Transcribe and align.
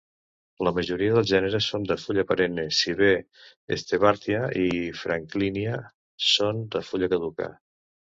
La 0.67 0.71
majoria 0.75 1.15
dels 1.15 1.27
gèneres 1.31 1.65
són 1.73 1.83
de 1.91 1.97
fulla 2.03 2.23
perenne, 2.31 2.63
si 2.77 2.95
bé 3.01 3.09
"Stewartia" 3.81 4.39
i 4.63 4.71
"Franklinia" 5.03 5.77
són 6.31 6.65
de 6.77 6.83
fulla 6.89 7.11
caduca. 7.13 7.51